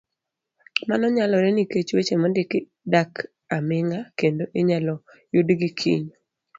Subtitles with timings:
[0.87, 2.59] Mano nyalore nikech, weche mondiki
[2.93, 3.11] dak
[3.55, 4.93] aming'a kendo inyalo
[5.33, 6.05] yudgi kiny.